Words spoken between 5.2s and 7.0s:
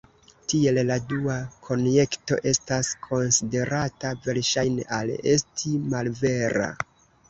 esti malvera.